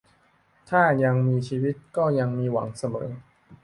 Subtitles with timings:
[0.69, 3.09] ถ้ายังมีชีวิตก็ยังมีหวังเสมอ